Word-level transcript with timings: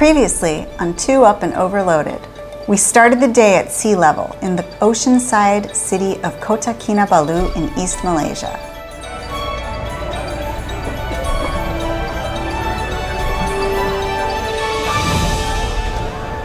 Previously 0.00 0.66
on 0.78 0.96
Two 0.96 1.24
Up 1.24 1.42
and 1.42 1.52
Overloaded, 1.52 2.26
we 2.66 2.78
started 2.78 3.20
the 3.20 3.28
day 3.28 3.56
at 3.56 3.70
sea 3.70 3.94
level 3.94 4.34
in 4.40 4.56
the 4.56 4.62
oceanside 4.80 5.76
city 5.76 6.18
of 6.22 6.40
Kota 6.40 6.70
Kinabalu 6.70 7.54
in 7.54 7.64
East 7.78 8.02
Malaysia. 8.02 8.58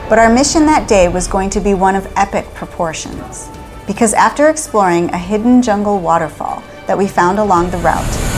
But 0.09 0.19
our 0.19 0.29
mission 0.29 0.65
that 0.65 0.89
day 0.89 1.07
was 1.07 1.25
going 1.25 1.49
to 1.51 1.61
be 1.61 1.73
one 1.73 1.95
of 1.95 2.11
epic 2.17 2.53
proportions. 2.55 3.47
Because 3.87 4.13
after 4.13 4.49
exploring 4.49 5.09
a 5.11 5.17
hidden 5.17 5.61
jungle 5.61 6.01
waterfall 6.01 6.61
that 6.87 6.97
we 6.97 7.07
found 7.07 7.39
along 7.39 7.71
the 7.71 7.77
route, 7.77 8.34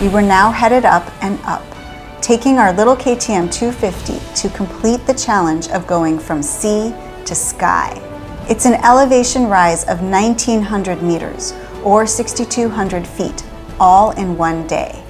we 0.00 0.08
were 0.08 0.22
now 0.22 0.50
headed 0.50 0.84
up 0.84 1.10
and 1.22 1.38
up, 1.44 1.64
taking 2.20 2.58
our 2.58 2.72
little 2.72 2.96
KTM 2.96 3.52
250 3.52 4.34
to 4.34 4.56
complete 4.56 5.06
the 5.06 5.14
challenge 5.14 5.68
of 5.68 5.86
going 5.86 6.18
from 6.18 6.42
sea 6.42 6.94
to 7.24 7.34
sky. 7.34 8.00
It's 8.48 8.66
an 8.66 8.74
elevation 8.84 9.46
rise 9.46 9.84
of 9.84 10.02
1900 10.02 11.02
meters, 11.02 11.54
or 11.82 12.06
6,200 12.06 13.06
feet, 13.06 13.44
all 13.80 14.10
in 14.12 14.36
one 14.36 14.66
day 14.66 15.02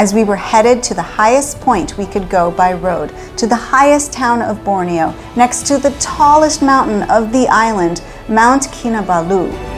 as 0.00 0.14
we 0.14 0.24
were 0.24 0.36
headed 0.36 0.82
to 0.82 0.94
the 0.94 1.02
highest 1.02 1.60
point 1.60 1.98
we 1.98 2.06
could 2.06 2.30
go 2.30 2.50
by 2.50 2.72
road, 2.72 3.12
to 3.36 3.46
the 3.46 3.54
highest 3.54 4.14
town 4.14 4.40
of 4.40 4.64
Borneo, 4.64 5.14
next 5.36 5.66
to 5.66 5.76
the 5.76 5.90
tallest 6.00 6.62
mountain 6.62 7.02
of 7.10 7.32
the 7.32 7.46
island, 7.48 8.00
Mount 8.26 8.62
Kinabalu. 8.68 9.69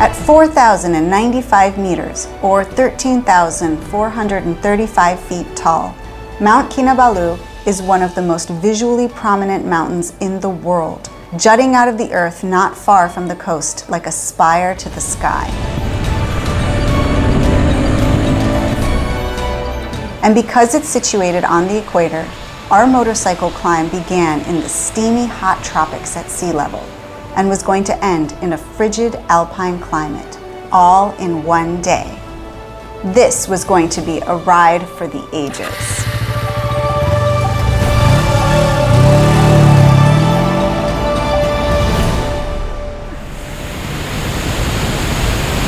At 0.00 0.16
4,095 0.16 1.76
meters, 1.76 2.26
or 2.40 2.64
13,435 2.64 5.20
feet 5.20 5.46
tall, 5.54 5.94
Mount 6.40 6.72
Kinabalu 6.72 7.38
is 7.66 7.82
one 7.82 8.02
of 8.02 8.14
the 8.14 8.22
most 8.22 8.48
visually 8.48 9.08
prominent 9.08 9.66
mountains 9.66 10.14
in 10.22 10.40
the 10.40 10.48
world, 10.48 11.10
jutting 11.36 11.74
out 11.74 11.86
of 11.86 11.98
the 11.98 12.10
earth 12.14 12.42
not 12.42 12.74
far 12.74 13.10
from 13.10 13.28
the 13.28 13.36
coast 13.36 13.90
like 13.90 14.06
a 14.06 14.10
spire 14.10 14.74
to 14.74 14.88
the 14.88 15.02
sky. 15.02 15.46
And 20.22 20.34
because 20.34 20.74
it's 20.74 20.88
situated 20.88 21.44
on 21.44 21.68
the 21.68 21.76
equator, 21.76 22.26
our 22.70 22.86
motorcycle 22.86 23.50
climb 23.50 23.90
began 23.90 24.40
in 24.48 24.62
the 24.62 24.68
steamy 24.70 25.26
hot 25.26 25.62
tropics 25.62 26.16
at 26.16 26.30
sea 26.30 26.52
level 26.52 26.82
and 27.40 27.48
was 27.48 27.62
going 27.62 27.82
to 27.82 28.04
end 28.04 28.32
in 28.42 28.52
a 28.52 28.58
frigid 28.58 29.14
alpine 29.30 29.80
climate, 29.80 30.38
all 30.70 31.12
in 31.16 31.42
one 31.42 31.80
day. 31.80 32.04
This 33.02 33.48
was 33.48 33.64
going 33.64 33.88
to 33.88 34.02
be 34.02 34.18
a 34.18 34.36
ride 34.44 34.86
for 34.86 35.08
the 35.08 35.26
ages. 35.32 35.64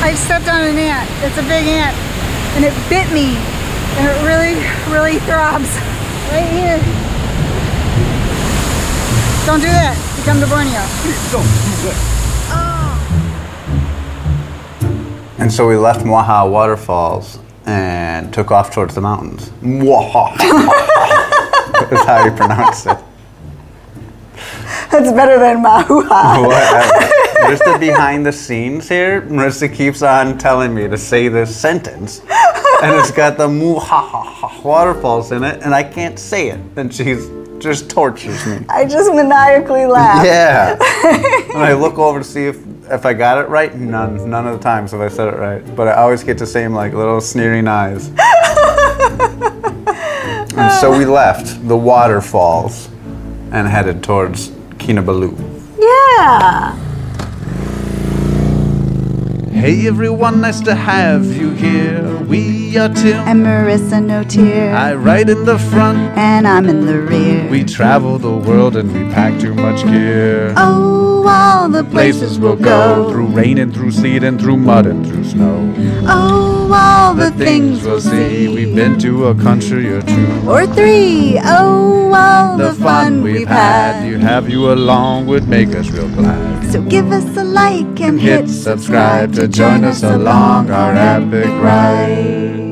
I 0.03 0.13
stepped 0.13 0.47
on 0.47 0.61
an 0.61 0.77
ant. 0.77 1.09
It's 1.23 1.39
a 1.39 1.41
big 1.41 1.65
ant. 1.65 1.97
And 2.55 2.65
it 2.65 2.73
bit 2.87 3.11
me. 3.11 3.33
And 3.97 4.05
it 4.05 4.21
really, 4.21 4.61
really 4.93 5.17
throbs. 5.25 5.73
Right 6.29 6.47
here. 6.53 6.77
Don't 9.47 9.59
do 9.59 9.65
that. 9.65 10.12
You 10.23 10.29
come 10.29 10.39
to 10.39 10.47
Borneo. 10.47 10.79
And 15.37 15.51
so 15.51 15.67
we 15.67 15.75
left 15.75 16.05
Mwaha 16.05 16.49
Waterfalls 16.49 17.39
and 17.65 18.33
took 18.33 18.49
off 18.49 18.73
towards 18.73 18.95
the 18.95 19.01
mountains. 19.01 19.49
Mwaha. 19.61 20.37
That's 21.89 22.05
how 22.05 22.23
you 22.23 22.31
pronounce 22.31 22.85
it. 22.85 22.97
That's 24.89 25.11
better 25.11 25.37
than 25.39 25.61
Mahuha. 25.61 26.47
Whatever. 26.47 27.49
Just 27.49 27.65
the 27.65 27.77
behind 27.77 28.25
the 28.25 28.31
scenes 28.31 28.87
here, 28.87 29.23
Marissa 29.23 29.73
keeps 29.75 30.01
on 30.01 30.37
telling 30.37 30.73
me 30.73 30.87
to 30.87 30.97
say 30.97 31.27
this 31.27 31.53
sentence. 31.53 32.21
And 32.81 32.95
it's 32.95 33.11
got 33.11 33.37
the 33.37 33.49
Mwaha 33.49 34.63
waterfalls 34.63 35.33
in 35.33 35.43
it, 35.43 35.61
and 35.63 35.75
I 35.75 35.83
can't 35.83 36.17
say 36.17 36.47
it. 36.51 36.61
And 36.77 36.93
she's 36.93 37.27
just 37.63 37.89
tortures 37.89 38.45
me. 38.45 38.63
I 38.69 38.85
just 38.85 39.11
maniacally 39.13 39.85
laugh. 39.85 40.23
Yeah. 40.25 40.73
and 41.55 41.63
I 41.63 41.73
look 41.73 41.97
over 41.97 42.19
to 42.19 42.25
see 42.25 42.45
if, 42.45 42.57
if 42.91 43.05
I 43.05 43.13
got 43.13 43.43
it 43.43 43.49
right. 43.49 43.73
None, 43.75 44.29
none 44.29 44.45
of 44.45 44.57
the 44.57 44.63
times 44.63 44.91
have 44.91 45.01
I 45.01 45.07
said 45.07 45.33
it 45.33 45.37
right. 45.37 45.75
But 45.75 45.87
I 45.87 45.93
always 45.93 46.23
get 46.23 46.37
the 46.37 46.45
same 46.45 46.73
like 46.73 46.93
little 46.93 47.21
sneering 47.21 47.67
eyes. 47.67 48.09
and 50.57 50.71
so 50.79 50.95
we 50.95 51.05
left 51.05 51.67
the 51.67 51.77
waterfalls 51.77 52.89
and 53.51 53.67
headed 53.67 54.03
towards 54.03 54.49
Kinabalu. 54.77 55.33
Yeah. 55.79 56.92
Hey 59.53 59.87
everyone, 59.87 60.41
nice 60.41 60.59
to 60.61 60.75
have 60.75 61.25
you 61.25 61.51
here. 61.51 62.17
We 62.23 62.75
are 62.77 62.89
Tim. 62.89 63.15
And 63.27 63.45
Marissa 63.45 64.03
Notier. 64.03 64.71
I 64.73 64.93
ride 64.95 65.29
in 65.29 65.45
the 65.45 65.57
front. 65.57 65.99
and 66.17 66.47
I'm 66.47 66.67
in 66.67 66.85
the 66.85 66.99
rear. 66.99 67.47
We 67.49 67.63
travel 67.63 68.17
the 68.17 68.35
world 68.35 68.75
and 68.75 68.91
we 68.91 69.13
pack 69.13 69.39
too 69.39 69.53
much 69.53 69.83
gear. 69.85 70.53
oh, 70.57 71.25
all 71.27 71.69
the 71.69 71.83
Places 71.85 72.39
we'll 72.39 72.55
go 72.57 73.09
through 73.09 73.27
rain 73.27 73.57
and 73.57 73.73
through 73.73 73.91
sleet 73.91 74.23
and 74.23 74.39
through 74.41 74.57
mud 74.57 74.85
and 74.85 75.05
through 75.05 75.23
snow. 75.23 75.73
Oh, 76.07 76.71
all 76.73 77.13
the, 77.13 77.29
The 77.29 77.45
things 77.45 77.83
we'll 77.83 78.01
see. 78.01 78.47
We've 78.47 78.75
been 78.75 78.99
to 78.99 79.27
a 79.27 79.35
country 79.35 79.87
or 79.93 80.01
two. 80.01 80.49
Or 80.49 80.65
three. 80.65 81.39
Oh, 81.43 82.11
all 82.13 82.57
The 82.57 82.73
fun 82.73 83.21
we've 83.21 83.47
had, 83.47 84.05
you 84.05 84.17
have 84.17 84.49
you 84.49 84.73
along 84.73 85.27
would 85.27 85.47
make 85.47 85.69
us 85.75 85.89
real 85.91 86.09
glad. 86.09 86.52
So 86.73 86.81
give 86.81 87.11
us 87.11 87.37
a 87.37 87.43
like 87.43 88.01
and 88.01 88.19
Hit 88.19 88.49
subscribe 88.49 89.31
to 89.35 89.47
join 89.47 89.83
us 89.83 90.01
along 90.01 90.71
our 90.71 90.95
epic 90.95 91.45
ride. 91.45 92.71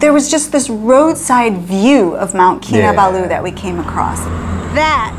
There 0.00 0.12
was 0.12 0.28
just 0.28 0.50
this 0.50 0.68
roadside 0.68 1.58
view 1.58 2.16
of 2.16 2.34
Mount 2.34 2.60
Kinabalu 2.60 3.20
Yeah. 3.20 3.28
that 3.28 3.44
we 3.44 3.52
came 3.52 3.78
across. 3.78 4.18
That 4.74 5.14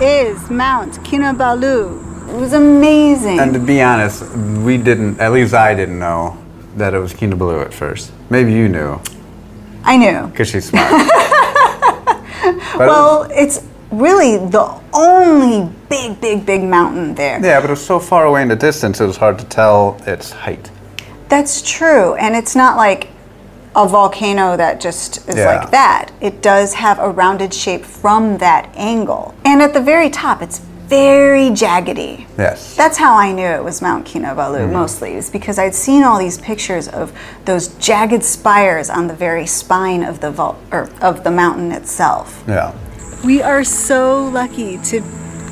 is 0.00 0.48
Mount 0.48 1.02
Kinabalu. 1.02 2.28
It 2.28 2.36
was 2.40 2.52
amazing. 2.52 3.40
And 3.40 3.52
to 3.52 3.58
be 3.58 3.82
honest, 3.82 4.32
we 4.62 4.78
didn't, 4.78 5.18
at 5.18 5.32
least 5.32 5.54
I 5.54 5.74
didn't 5.74 5.98
know 5.98 6.38
that 6.76 6.94
it 6.94 7.00
was 7.00 7.12
Kinabalu 7.12 7.64
at 7.64 7.74
first. 7.74 8.12
Maybe 8.30 8.52
you 8.52 8.68
knew, 8.68 9.00
I 9.86 9.96
knew. 9.96 10.26
because 10.28 10.48
she's 10.48 10.66
smart. 10.68 10.92
Well, 12.78 13.26
it's 13.30 13.64
really 13.90 14.36
the 14.36 14.80
only 14.92 15.72
big, 15.88 16.20
big, 16.20 16.44
big 16.44 16.62
mountain 16.62 17.14
there. 17.14 17.42
Yeah, 17.42 17.60
but 17.60 17.70
it 17.70 17.72
was 17.72 17.84
so 17.84 17.98
far 17.98 18.26
away 18.26 18.42
in 18.42 18.48
the 18.48 18.56
distance, 18.56 19.00
it 19.00 19.06
was 19.06 19.16
hard 19.16 19.38
to 19.38 19.44
tell 19.46 20.00
its 20.06 20.30
height. 20.30 20.70
That's 21.28 21.62
true. 21.62 22.14
And 22.16 22.36
it's 22.36 22.54
not 22.54 22.76
like 22.76 23.08
a 23.74 23.88
volcano 23.88 24.56
that 24.58 24.80
just 24.80 25.26
is 25.28 25.36
Yeah. 25.36 25.56
like 25.56 25.70
that. 25.70 26.10
It 26.20 26.42
does 26.42 26.74
have 26.74 26.98
a 26.98 27.08
rounded 27.08 27.52
shape 27.54 27.84
from 27.84 28.38
that 28.38 28.68
angle. 28.76 29.34
And 29.44 29.62
at 29.62 29.72
the 29.72 29.80
very 29.80 30.10
top, 30.10 30.42
it's 30.42 30.60
very 30.88 31.50
jaggedy. 31.50 32.26
Yes. 32.38 32.76
That's 32.76 32.96
how 32.96 33.16
I 33.16 33.32
knew 33.32 33.46
it 33.46 33.62
was 33.62 33.82
Mount 33.82 34.06
Kinabalu 34.06 34.60
mm-hmm. 34.60 34.72
mostly, 34.72 35.14
is 35.14 35.30
because 35.30 35.58
I'd 35.58 35.74
seen 35.74 36.04
all 36.04 36.18
these 36.18 36.38
pictures 36.38 36.88
of 36.88 37.12
those 37.44 37.68
jagged 37.78 38.22
spires 38.22 38.88
on 38.88 39.08
the 39.08 39.14
very 39.14 39.46
spine 39.46 40.02
of 40.04 40.20
the 40.20 40.30
vol- 40.30 40.58
or 40.70 40.88
of 41.00 41.24
the 41.24 41.30
mountain 41.30 41.72
itself. 41.72 42.44
yeah. 42.46 42.74
We 43.24 43.42
are 43.42 43.64
so 43.64 44.26
lucky 44.28 44.78
to 44.84 45.00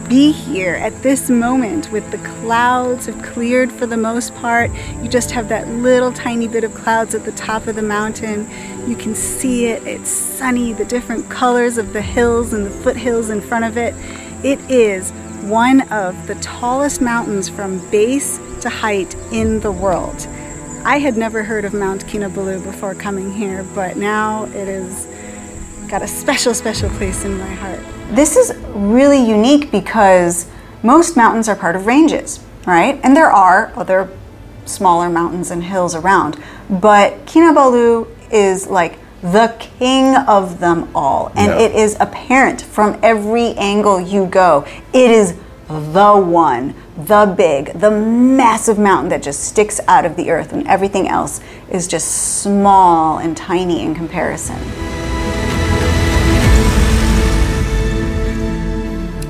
be 0.09 0.33
here 0.33 0.75
at 0.75 1.03
this 1.03 1.31
moment 1.31 1.91
with 1.91 2.09
the 2.11 2.19
clouds 2.19 3.07
have 3.07 3.21
cleared 3.23 3.73
for 3.73 3.87
the 3.87 3.97
most 3.97 4.35
part. 4.37 4.71
You 5.03 5.09
just 5.09 5.31
have 5.31 5.49
that 5.49 5.67
little 5.69 6.13
tiny 6.13 6.47
bit 6.47 6.63
of 6.63 6.75
clouds 6.75 7.15
at 7.15 7.25
the 7.25 7.33
top 7.33 7.67
of 7.67 7.75
the 7.75 7.83
mountain. 7.83 8.47
You 8.87 8.97
can 8.97 9.15
see 9.15 9.67
it. 9.67 9.83
It's 9.87 10.11
sunny, 10.11 10.75
the 10.75 10.85
different 10.85 11.31
colors 11.31 11.79
of 11.79 11.93
the 11.93 12.03
hills 12.03 12.53
and 12.53 12.67
the 12.67 12.71
foothills 12.71 13.31
in 13.31 13.41
front 13.41 13.65
of 13.65 13.79
it. 13.79 13.95
It 14.45 14.61
is 14.71 15.11
one 15.49 15.83
of 15.93 16.27
the 16.27 16.35
tallest 16.37 17.01
mountains 17.01 17.49
from 17.49 17.79
base 17.91 18.39
to 18.61 18.69
height 18.69 19.15
in 19.33 19.61
the 19.61 19.71
world. 19.71 20.27
I 20.85 20.99
had 20.99 21.17
never 21.17 21.43
heard 21.43 21.65
of 21.65 21.75
Mount 21.75 22.05
Kinabalu 22.07 22.65
before 22.65 22.95
coming 22.95 23.33
here, 23.33 23.65
but 23.75 23.97
now 23.97 24.45
it 24.45 24.67
has 24.67 25.07
got 25.89 26.03
a 26.03 26.09
special, 26.09 26.55
special 26.55 26.89
place 26.91 27.25
in 27.25 27.39
my 27.39 27.47
heart. 27.47 27.81
This 28.11 28.37
is 28.37 28.57
really 28.75 29.23
unique 29.23 29.71
because 29.71 30.47
most 30.83 31.17
mountains 31.17 31.49
are 31.49 31.57
part 31.57 31.77
of 31.77 31.87
ranges, 31.87 32.41
right? 32.67 32.99
And 33.03 33.17
there 33.17 33.31
are 33.31 33.73
other 33.77 34.11
smaller 34.65 35.09
mountains 35.11 35.51
and 35.51 35.65
hills 35.65 35.95
around, 35.95 36.43
but 36.69 37.27
Kinabalu 37.27 38.09
is 38.31 38.67
like 38.67 38.99
the 39.25 39.55
king 39.79 40.15
of 40.29 40.61
them 40.61 40.87
all. 40.95 41.33
And 41.35 41.51
Yeah. 41.51 41.67
it 41.67 41.75
is 41.75 41.97
apparent 41.99 42.61
from 42.61 42.99
every 43.03 43.55
angle 43.57 43.99
you 43.99 44.27
go. 44.27 44.65
It 44.93 45.11
is 45.11 45.33
the 45.67 46.13
one, 46.15 46.75
the 47.07 47.33
big, 47.35 47.73
the 47.81 47.91
massive 47.91 48.79
mountain 48.79 49.09
that 49.09 49.23
just 49.23 49.45
sticks 49.45 49.81
out 49.89 50.05
of 50.05 50.17
the 50.17 50.31
earth, 50.31 50.53
and 50.53 50.69
everything 50.69 51.09
else 51.09 51.41
is 51.71 51.89
just 51.89 52.43
small 52.43 53.17
and 53.17 53.35
tiny 53.35 53.83
in 53.83 53.95
comparison. 53.95 54.59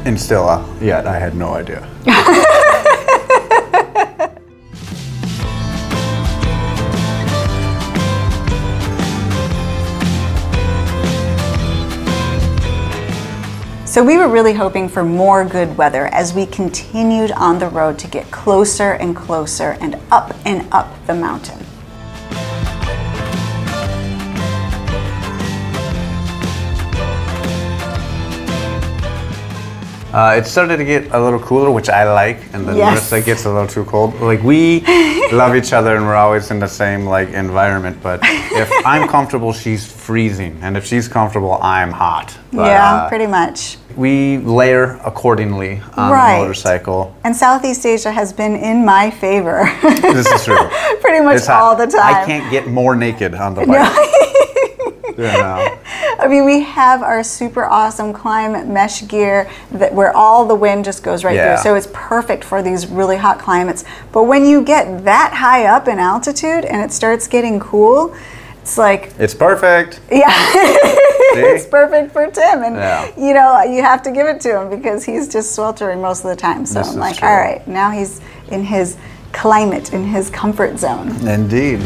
And 0.05 0.21
still, 0.21 0.49
uh, 0.49 0.67
yet 0.81 1.07
I 1.07 1.19
had 1.21 1.37
no 1.37 1.55
idea. 1.55 1.89
So 13.95 14.03
we 14.03 14.19
were 14.19 14.27
really 14.27 14.55
hoping 14.55 14.89
for 14.89 15.05
more 15.05 15.45
good 15.45 15.79
weather 15.79 16.07
as 16.07 16.35
we 16.35 16.47
continued 16.47 17.31
on 17.31 17.61
the 17.61 17.69
road 17.69 17.97
to 18.01 18.09
get 18.09 18.29
closer 18.33 18.95
and 18.95 19.15
closer 19.15 19.77
and 19.81 20.01
up 20.11 20.35
and 20.45 20.67
up 20.73 21.07
the 21.07 21.15
mountain. 21.15 21.64
Uh, 30.15 30.37
it 30.39 30.47
started 30.47 30.77
to 30.77 30.85
get 30.85 31.11
a 31.13 31.21
little 31.21 31.41
cooler, 31.41 31.73
which 31.73 31.89
I 31.89 32.05
like, 32.13 32.39
and 32.55 32.69
then 32.69 32.77
Yes. 32.77 33.11
Marissa 33.11 33.25
gets 33.25 33.45
a 33.47 33.51
little 33.51 33.67
too 33.67 33.85
cold. 33.85 34.15
Like 34.21 34.41
we 34.45 34.81
love 35.33 35.57
each 35.57 35.73
other, 35.73 35.97
and 35.97 36.07
we're 36.07 36.15
always 36.15 36.53
in 36.53 36.61
the 36.61 36.69
same 36.69 37.05
like 37.05 37.31
environment. 37.31 37.97
But 38.01 38.21
if 38.23 38.71
I'm 38.87 39.09
comfortable, 39.09 39.53
she's 39.53 39.85
freezing, 39.91 40.57
and 40.63 40.77
if 40.77 40.85
she's 40.87 41.09
comfortable, 41.09 41.55
I'm 41.61 41.91
hot. 41.91 42.37
But, 42.53 42.67
yeah, 42.67 42.95
uh, 42.95 43.09
pretty 43.09 43.27
much. 43.27 43.77
We 43.97 44.39
layer 44.39 45.01
accordingly 45.05 45.81
on 45.97 46.13
Right. 46.13 46.35
the 46.39 46.43
motorcycle. 46.43 47.17
And 47.25 47.35
Southeast 47.35 47.85
Asia 47.85 48.13
has 48.13 48.33
been 48.33 48.55
in 48.57 48.85
my 48.85 49.11
favor 49.11 49.65
This 49.83 50.27
is 50.31 50.45
true. 50.45 50.57
pretty 51.01 51.25
much 51.25 51.37
It's 51.39 51.47
hot. 51.49 51.61
all 51.63 51.77
the 51.77 51.87
time. 51.87 52.15
I 52.15 52.25
can't 52.25 52.49
get 52.53 52.67
more 52.69 52.95
naked 52.97 53.35
on 53.35 53.55
the 53.55 53.67
bike. 53.67 53.97
you 53.97 54.34
know. 55.23 55.79
I 56.19 56.27
mean, 56.29 56.45
we 56.45 56.63
have 56.63 57.03
our 57.03 57.23
super 57.23 57.65
awesome 57.65 58.13
climate 58.13 58.67
mesh 58.67 59.07
gear 59.09 59.51
that 59.73 59.93
where 59.95 60.17
all 60.17 60.47
the 60.47 60.55
wind 60.55 60.85
just 60.85 61.03
goes 61.03 61.25
right 61.25 61.35
Yeah. 61.37 61.57
through. 61.57 61.63
So 61.63 61.75
it's 61.77 61.89
perfect 61.93 62.45
for 62.45 62.63
these 62.63 62.87
really 62.87 63.17
hot 63.17 63.39
climates. 63.39 63.85
But 64.13 64.25
when 64.25 64.45
you 64.47 64.63
get 64.63 65.05
that 65.05 65.33
high 65.35 65.67
up 65.67 65.89
in 65.89 65.99
altitude 65.99 66.65
and 66.65 66.81
it 66.83 66.93
starts 66.93 67.27
getting 67.29 67.61
cool, 67.61 68.15
it's 68.63 68.79
like, 68.79 69.13
It's 69.19 69.35
perfect. 69.35 70.01
yeah, 70.11 70.25
it's 71.37 71.67
perfect 71.67 72.13
for 72.13 72.27
Tim. 72.31 72.63
And 72.63 72.77
Yeah. 72.77 73.11
you 73.17 73.35
know, 73.35 73.63
you 73.63 73.83
have 73.83 74.03
to 74.05 74.11
give 74.11 74.27
it 74.27 74.41
to 74.43 74.61
him 74.63 74.71
because 74.71 75.05
he's 75.05 75.29
just 75.29 75.55
sweltering 75.55 76.01
most 76.01 76.25
of 76.25 76.31
the 76.31 76.37
time. 76.37 76.65
So 76.65 76.79
This 76.79 76.93
I'm 76.93 76.99
like, 76.99 77.17
true. 77.19 77.29
all 77.29 77.37
right, 77.37 77.67
now 77.69 77.91
he's 77.91 78.21
in 78.51 78.65
his 78.65 78.97
climate, 79.33 79.93
in 79.93 80.05
his 80.07 80.31
comfort 80.31 80.79
zone. 80.79 81.09
Indeed. 81.29 81.81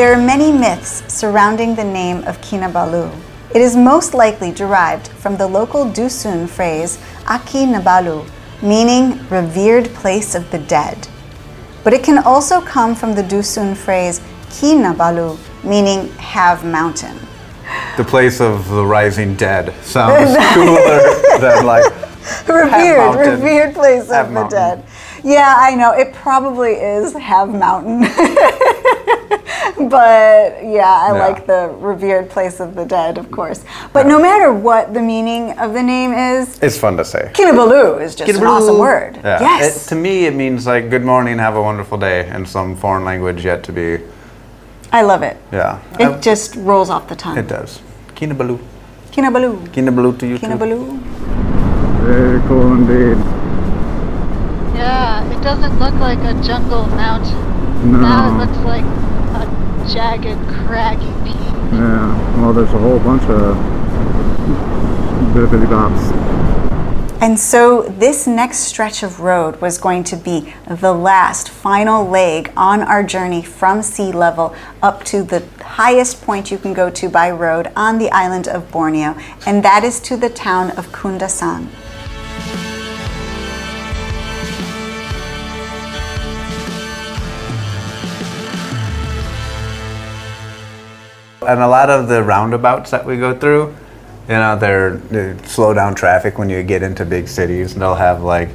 There 0.00 0.14
are 0.14 0.16
many 0.16 0.50
myths 0.50 1.02
surrounding 1.12 1.74
the 1.74 1.84
name 1.84 2.24
of 2.24 2.40
Kinabalu. 2.40 3.14
It 3.54 3.60
is 3.60 3.76
most 3.76 4.14
likely 4.14 4.50
derived 4.50 5.08
from 5.08 5.36
the 5.36 5.46
local 5.46 5.84
Dusun 5.84 6.48
phrase 6.48 6.98
Aki 7.28 7.66
Nabalu, 7.66 8.26
meaning 8.62 9.28
revered 9.28 9.90
place 9.92 10.34
of 10.34 10.50
the 10.52 10.58
dead. 10.58 11.06
But 11.84 11.92
it 11.92 12.02
can 12.02 12.16
also 12.16 12.62
come 12.62 12.94
from 12.94 13.14
the 13.14 13.22
Dusun 13.22 13.76
phrase 13.76 14.22
Kinabalu, 14.48 15.36
meaning 15.62 16.08
have 16.12 16.64
mountain. 16.64 17.18
The 17.98 18.04
place 18.04 18.40
of 18.40 18.70
the 18.70 18.86
rising 18.86 19.34
dead 19.34 19.74
sounds 19.84 20.34
cooler 20.54 21.38
than 21.40 21.66
like 21.66 21.84
revered, 22.48 22.96
mountain. 22.96 23.30
revered 23.32 23.74
place 23.74 24.08
Have 24.08 24.28
of 24.28 24.32
the 24.32 24.40
mountain. 24.40 24.58
dead. 24.58 24.84
Yeah, 25.22 25.54
I 25.58 25.74
know. 25.74 25.92
It 25.92 26.12
probably 26.12 26.72
is 26.72 27.12
have 27.14 27.48
mountain. 27.54 28.00
but 29.88 30.62
yeah, 30.64 31.06
I 31.06 31.12
Yeah. 31.12 31.26
like 31.26 31.46
the 31.46 31.70
revered 31.78 32.28
place 32.30 32.60
of 32.60 32.74
the 32.74 32.84
dead, 32.84 33.18
of 33.18 33.30
course. 33.30 33.64
But 33.92 34.06
no 34.06 34.18
matter 34.20 34.52
what 34.52 34.94
the 34.94 35.00
meaning 35.00 35.58
of 35.58 35.72
the 35.72 35.82
name 35.82 36.12
is, 36.12 36.58
it's 36.62 36.78
fun 36.78 36.96
to 36.96 37.04
say. 37.04 37.30
Kinabalu 37.34 38.00
is 38.00 38.14
just 38.14 38.32
an 38.32 38.44
awesome 38.46 38.78
word. 38.78 39.16
Yeah. 39.22 39.40
Yes. 39.40 39.86
It, 39.86 39.88
to 39.90 39.94
me, 39.94 40.26
it 40.26 40.34
means 40.34 40.66
like 40.66 40.90
good 40.90 41.04
morning, 41.04 41.38
have 41.38 41.56
a 41.56 41.62
wonderful 41.62 41.98
day 41.98 42.28
in 42.28 42.46
some 42.46 42.76
foreign 42.76 43.04
language 43.04 43.44
yet 43.44 43.62
to 43.64 43.72
be. 43.72 43.98
I 44.92 45.02
love 45.02 45.22
it. 45.22 45.36
Yeah. 45.52 45.80
It 45.98 46.20
just 46.22 46.56
rolls 46.56 46.90
off 46.90 47.08
the 47.08 47.16
tongue. 47.16 47.38
it 47.38 47.46
does. 47.48 47.80
Kinabalu. 48.16 48.58
Kinabalu. 49.12 49.66
Kinabalu 49.68 50.18
to 50.18 50.26
you 50.26 50.38
too. 50.38 50.46
Kinabalu. 50.46 50.98
Very 52.02 52.40
cool 52.48 52.72
indeed. 52.72 53.49
Yeah, 55.40 55.54
it 55.54 55.60
doesn't 55.60 55.78
look 55.78 55.94
like 55.94 56.18
a 56.18 56.34
jungle 56.42 56.86
mountain. 56.88 57.92
No. 57.92 58.00
Now 58.00 58.28
it 58.28 58.46
looks 58.46 58.58
like 58.58 58.84
a 58.84 59.46
jagged, 59.90 60.38
craggy 60.66 61.12
peak. 61.24 61.36
Yeah. 61.72 62.40
Well, 62.40 62.52
there's 62.52 62.72
a 62.72 62.78
whole 62.78 62.98
bunch 62.98 63.22
of 63.22 63.56
bibbidi 65.34 65.66
bops. 65.66 66.12
And 67.22 67.38
so 67.38 67.82
this 67.82 68.26
next 68.26 68.58
stretch 68.58 69.02
of 69.02 69.20
road 69.20 69.60
was 69.60 69.78
going 69.78 70.04
to 70.04 70.16
be 70.16 70.54
the 70.66 70.92
last 70.92 71.48
final 71.48 72.06
leg 72.06 72.52
on 72.56 72.82
our 72.82 73.02
journey 73.02 73.42
from 73.42 73.82
sea 73.82 74.12
level 74.12 74.54
up 74.82 75.04
to 75.04 75.22
the 75.22 75.44
highest 75.62 76.22
point 76.22 76.50
you 76.50 76.58
can 76.58 76.72
go 76.72 76.90
to 76.90 77.08
by 77.08 77.30
road 77.30 77.70
on 77.76 77.98
the 77.98 78.10
island 78.10 78.48
of 78.48 78.70
Borneo, 78.70 79.16
and 79.46 79.62
that 79.64 79.84
is 79.84 80.00
to 80.00 80.16
the 80.16 80.30
town 80.30 80.70
of 80.72 80.88
Kundasang. 80.88 81.68
And 91.46 91.60
a 91.60 91.68
lot 91.68 91.88
of 91.88 92.08
the 92.08 92.22
roundabouts 92.22 92.90
that 92.90 93.04
we 93.04 93.16
go 93.16 93.34
through, 93.34 93.74
you 94.28 94.34
know, 94.34 94.58
they're, 94.58 94.96
they 94.96 95.36
slow 95.46 95.72
down 95.72 95.94
traffic 95.94 96.38
when 96.38 96.50
you 96.50 96.62
get 96.62 96.82
into 96.82 97.04
big 97.06 97.28
cities. 97.28 97.72
And 97.72 97.80
they'll 97.80 97.94
have 97.94 98.22
like 98.22 98.50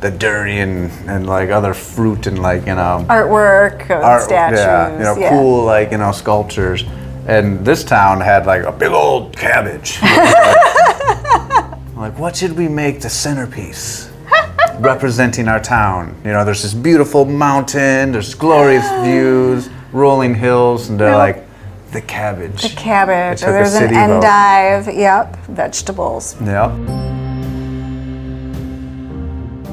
the 0.00 0.10
durian 0.10 0.90
and 1.08 1.26
like 1.26 1.50
other 1.50 1.74
fruit 1.74 2.28
and 2.28 2.40
like, 2.40 2.60
you 2.60 2.76
know, 2.76 3.04
Artwork, 3.08 3.90
art- 3.90 4.22
statues. 4.22 4.60
yeah, 4.60 4.92
you 4.92 5.02
know, 5.02 5.16
yeah. 5.18 5.30
cool 5.30 5.64
like, 5.64 5.90
you 5.90 5.98
know, 5.98 6.12
sculptures. 6.12 6.84
And 7.26 7.64
this 7.64 7.82
town 7.82 8.20
had 8.20 8.46
like 8.46 8.62
a 8.62 8.72
big 8.72 8.92
old 8.92 9.36
cabbage. 9.36 10.00
like, 10.02 11.96
like, 11.96 12.18
what 12.18 12.36
should 12.36 12.56
we 12.56 12.68
make 12.68 13.00
the 13.00 13.10
centerpiece? 13.10 14.12
representing 14.78 15.48
our 15.48 15.60
town. 15.60 16.14
You 16.24 16.30
know, 16.30 16.44
there's 16.44 16.62
this 16.62 16.74
beautiful 16.74 17.24
mountain, 17.24 18.12
there's 18.12 18.34
glorious 18.34 18.88
views, 19.02 19.68
rolling 19.92 20.34
hills, 20.34 20.88
and 20.88 21.00
they're 21.00 21.16
like, 21.16 21.47
the 21.92 22.00
cabbage. 22.00 22.62
The 22.62 22.68
cabbage, 22.76 23.42
or 23.42 23.52
there's 23.52 23.74
an 23.74 23.82
city 23.82 23.94
vote. 23.94 24.00
endive, 24.22 24.94
yep, 24.94 25.36
vegetables. 25.46 26.36
Yep. 26.42 26.72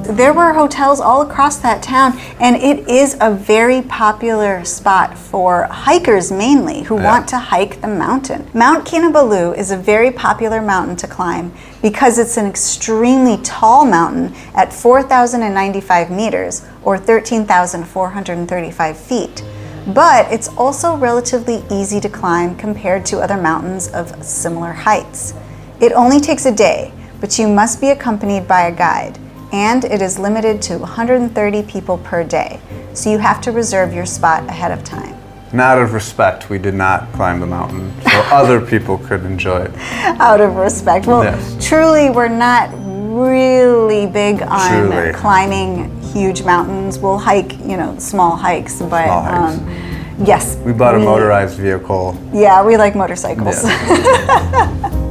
There 0.07 0.33
were 0.33 0.53
hotels 0.53 1.01
all 1.01 1.23
across 1.23 1.57
that 1.57 1.81
town, 1.81 2.19
and 2.39 2.55
it 2.57 2.87
is 2.87 3.17
a 3.19 3.31
very 3.31 3.81
popular 3.81 4.63
spot 4.63 5.17
for 5.17 5.63
hikers 5.63 6.31
mainly 6.31 6.83
who 6.83 6.95
Yeah. 6.97 7.05
want 7.05 7.27
to 7.29 7.37
hike 7.39 7.81
the 7.81 7.87
mountain. 7.87 8.45
Mount 8.53 8.85
Kinabalu 8.85 9.57
is 9.57 9.71
a 9.71 9.77
very 9.77 10.11
popular 10.11 10.61
mountain 10.61 10.95
to 10.97 11.07
climb 11.07 11.51
because 11.81 12.19
it's 12.19 12.37
an 12.37 12.45
extremely 12.45 13.37
tall 13.37 13.83
mountain 13.83 14.35
at 14.53 14.71
4,095 14.71 16.11
meters 16.11 16.61
or 16.83 16.99
13,435 16.99 18.95
feet. 18.97 19.41
But 19.87 20.31
it's 20.31 20.47
also 20.57 20.95
relatively 20.97 21.63
easy 21.69 21.99
to 22.01 22.09
climb 22.09 22.55
compared 22.55 23.05
to 23.07 23.19
other 23.19 23.37
mountains 23.37 23.87
of 23.89 24.23
similar 24.23 24.73
heights. 24.73 25.33
It 25.79 25.91
only 25.91 26.19
takes 26.19 26.45
a 26.45 26.51
day, 26.51 26.91
but 27.21 27.37
you 27.37 27.47
must 27.47 27.79
be 27.81 27.89
accompanied 27.89 28.47
by 28.47 28.67
a 28.67 28.75
guide 28.75 29.19
and 29.51 29.85
it 29.85 30.01
is 30.01 30.19
limited 30.19 30.61
to 30.63 30.77
130 30.77 31.63
people 31.63 31.97
per 31.99 32.23
day, 32.23 32.59
so 32.93 33.09
you 33.09 33.17
have 33.17 33.39
to 33.41 33.51
reserve 33.51 33.93
your 33.93 34.05
spot 34.05 34.43
ahead 34.49 34.71
of 34.71 34.83
time. 34.83 35.15
And 35.51 35.61
out 35.61 35.77
of 35.81 35.93
respect, 35.93 36.49
we 36.49 36.57
did 36.57 36.73
not 36.73 37.09
climb 37.13 37.39
the 37.39 37.45
mountain 37.45 37.93
so 38.01 38.09
other 38.31 38.59
people 38.59 38.97
could 38.97 39.23
enjoy 39.23 39.61
it. 39.61 39.71
Out 40.19 40.41
of 40.41 40.55
respect. 40.55 41.05
Well, 41.05 41.23
Yes. 41.23 41.65
truly, 41.65 42.09
we're 42.09 42.27
not 42.27 42.69
really 42.73 44.07
big 44.07 44.41
on 44.41 44.89
Truly. 44.89 45.13
climbing 45.13 45.94
huge 46.15 46.43
mountains. 46.43 46.97
We'll 46.97 47.17
hike, 47.19 47.51
you 47.59 47.75
know, 47.75 47.99
small 47.99 48.37
hikes, 48.37 48.79
but 48.79 49.05
Small 49.05 49.21
hikes. 49.21 49.59
Um, 49.59 49.95
Yes. 50.23 50.55
We 50.63 50.71
bought 50.71 50.95
a 50.95 50.99
motorized 50.99 51.59
vehicle. 51.59 52.17
Yeah, 52.33 52.65
we 52.65 52.77
like 52.77 52.95
motorcycles. 52.95 53.65
Yeah. 53.65 54.91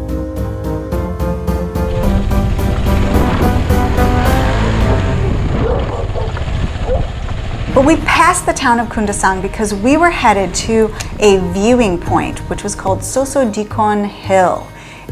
But 7.75 7.84
we 7.84 7.96
passed 7.96 8.46
the 8.46 8.52
town 8.52 8.78
of 8.78 8.87
Kundasang 8.88 9.42
because 9.42 9.75
we 9.75 9.96
were 9.96 10.08
headed 10.08 10.54
to 10.54 10.94
a 11.18 11.38
viewing 11.52 11.99
point, 11.99 12.38
which 12.49 12.62
was 12.62 12.76
called 12.76 13.00
Sosodikon 13.00 14.06
Hill. 14.06 14.64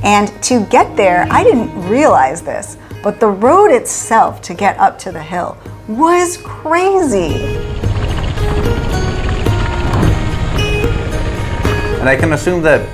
And 0.05 0.29
to 0.45 0.65
get 0.67 0.97
there, 0.97 1.27
I 1.29 1.43
didn't 1.43 1.89
realize 1.89 2.41
this, 2.41 2.77
but 3.03 3.19
the 3.19 3.27
road 3.27 3.73
itself 3.73 4.41
to 4.43 4.55
get 4.55 4.79
up 4.79 4.97
to 5.01 5.11
the 5.11 5.21
hill 5.21 5.59
was 5.97 6.39
crazy. 6.39 7.35
And 12.01 12.09
I 12.09 12.17
can 12.17 12.33
assume 12.33 12.63
that 12.63 12.89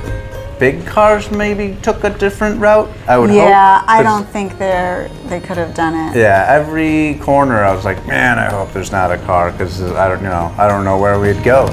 big 0.58 0.84
cars 0.86 1.30
maybe 1.30 1.78
took 1.82 2.04
a 2.04 2.10
different 2.10 2.60
route. 2.60 2.90
I 3.06 3.16
would 3.16 3.30
hope. 3.30 3.38
Yeah, 3.38 3.82
I 3.86 4.02
'cause- 4.02 4.04
don't 4.04 4.28
think 4.28 4.58
they're 4.58 5.08
they 5.28 5.40
could 5.40 5.56
have 5.56 5.74
done 5.74 5.94
it. 5.94 6.16
Yeah, 6.16 6.44
every 6.48 7.14
corner 7.22 7.62
I 7.64 7.72
was 7.74 7.84
like, 7.84 8.04
man, 8.06 8.38
I 8.38 8.46
hope 8.50 8.72
there's 8.72 8.92
not 8.92 9.10
a 9.12 9.18
car 9.18 9.52
because 9.52 9.80
I 9.92 10.08
don't, 10.08 10.20
you 10.22 10.28
know, 10.28 10.52
I 10.58 10.66
don't 10.68 10.84
know 10.84 10.98
where 10.98 11.18
we'd 11.20 11.42
go. 11.44 11.66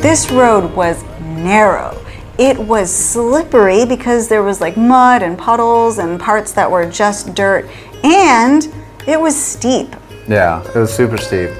This 0.00 0.30
road 0.30 0.74
was 0.74 1.02
narrow. 1.20 1.96
It 2.38 2.56
was 2.56 2.94
slippery 2.94 3.84
because 3.84 4.28
there 4.28 4.44
was 4.44 4.60
like 4.60 4.76
mud 4.76 5.24
and 5.24 5.36
puddles 5.36 5.98
and 5.98 6.20
parts 6.20 6.52
that 6.52 6.70
were 6.70 6.88
just 6.88 7.34
dirt, 7.34 7.68
and 8.04 8.72
it 9.08 9.20
was 9.20 9.34
steep. 9.34 9.88
Yeah, 10.28 10.62
it 10.62 10.76
was 10.76 10.94
super 10.94 11.18
steep. 11.18 11.50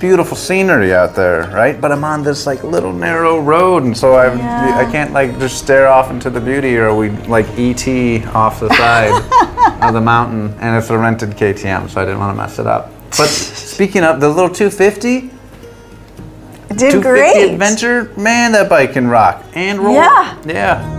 Beautiful 0.00 0.36
scenery 0.36 0.94
out 0.94 1.14
there, 1.14 1.48
right? 1.50 1.80
But 1.80 1.92
I'm 1.92 2.04
on 2.04 2.22
this 2.22 2.46
like 2.46 2.62
little 2.62 2.92
narrow 2.92 3.40
road, 3.40 3.82
and 3.82 3.96
so 3.96 4.14
I 4.14 4.34
Yeah. 4.34 4.78
I 4.78 4.90
can't 4.90 5.12
like 5.12 5.38
just 5.38 5.58
stare 5.58 5.88
off 5.88 6.10
into 6.10 6.30
the 6.30 6.40
beauty, 6.40 6.76
or 6.76 6.94
we 6.94 7.10
like 7.26 7.46
ET 7.58 8.24
off 8.34 8.60
the 8.60 8.68
side 8.74 9.12
of 9.82 9.94
the 9.94 10.00
mountain, 10.00 10.54
and 10.60 10.76
it's 10.76 10.90
a 10.90 10.98
rented 10.98 11.30
KTM, 11.30 11.88
so 11.90 12.00
I 12.00 12.04
didn't 12.04 12.20
want 12.20 12.32
to 12.36 12.36
mess 12.42 12.58
it 12.58 12.66
up. 12.66 12.92
But 13.16 13.28
speaking 13.28 14.04
of 14.04 14.20
the 14.20 14.28
little 14.28 14.50
250, 14.50 15.30
It 16.70 16.78
did 16.78 17.02
great. 17.02 17.50
Adventure, 17.52 18.12
man, 18.16 18.52
that 18.52 18.68
bike 18.68 18.92
can 18.92 19.08
rock 19.08 19.44
and 19.54 19.78
roll. 19.80 19.94
Yeah. 19.94 20.36
Yeah. 20.46 20.94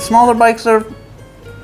Smaller 0.00 0.34
bikes 0.34 0.66
are 0.66 0.84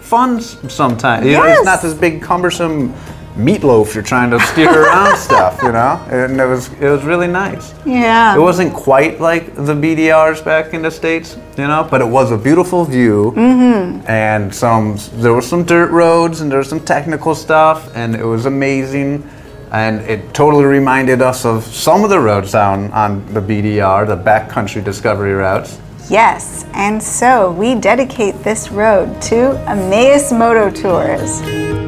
fun 0.00 0.40
sometimes. 0.40 1.26
You 1.26 1.32
know, 1.32 1.44
it's 1.44 1.64
not 1.64 1.82
this 1.82 1.92
big 1.92 2.22
cumbersome 2.22 2.94
meatloaf 3.38 3.94
you're 3.94 4.02
trying 4.02 4.30
to 4.30 4.40
steer 4.40 4.82
around 4.84 5.16
stuff, 5.16 5.62
you 5.62 5.72
know? 5.72 6.04
And 6.10 6.38
it 6.40 6.46
was 6.46 6.72
it 6.74 6.90
was 6.90 7.04
really 7.04 7.28
nice. 7.28 7.72
Yeah. 7.86 8.36
It 8.36 8.40
wasn't 8.40 8.74
quite 8.74 9.20
like 9.20 9.54
the 9.54 9.74
BDRs 9.74 10.44
back 10.44 10.74
in 10.74 10.82
the 10.82 10.90
states, 10.90 11.36
you 11.56 11.66
know, 11.66 11.86
but 11.88 12.00
it 12.00 12.08
was 12.08 12.32
a 12.32 12.36
beautiful 12.36 12.84
view. 12.84 13.32
Mm-hmm. 13.36 14.06
And 14.10 14.54
some 14.54 14.98
there 15.14 15.32
were 15.32 15.42
some 15.42 15.64
dirt 15.64 15.90
roads 15.90 16.40
and 16.40 16.50
there 16.50 16.58
was 16.58 16.68
some 16.68 16.80
technical 16.80 17.34
stuff, 17.34 17.94
and 17.94 18.14
it 18.14 18.24
was 18.24 18.46
amazing. 18.46 19.28
And 19.70 20.00
it 20.00 20.32
totally 20.32 20.64
reminded 20.64 21.20
us 21.20 21.44
of 21.44 21.62
some 21.62 22.02
of 22.02 22.08
the 22.08 22.18
roads 22.18 22.52
down 22.52 22.90
on 22.92 23.24
the 23.34 23.40
BDR, 23.40 24.06
the 24.06 24.16
backcountry 24.16 24.82
discovery 24.82 25.34
routes. 25.34 25.78
Yes, 26.08 26.64
and 26.72 27.02
so 27.02 27.52
we 27.52 27.74
dedicate 27.74 28.42
this 28.42 28.70
road 28.70 29.20
to 29.22 29.62
Emmaus 29.68 30.32
Moto 30.32 30.70
Tours. 30.70 31.87